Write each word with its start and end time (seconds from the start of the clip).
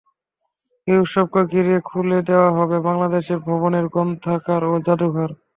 এই 0.87 0.97
উৎসবকে 0.97 1.41
ঘিরে 1.51 1.75
খুলে 1.87 2.19
দেওয়া 2.29 2.49
হবে 2.57 2.77
বাংলাদেশ 2.87 3.25
ভবনের 3.45 3.85
গ্রন্থাগার 3.93 4.61
ও 4.65 4.73
জাদুঘর। 4.85 5.29